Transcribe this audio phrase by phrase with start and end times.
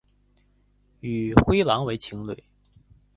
[1.01, 2.43] 与灰狼为情侣。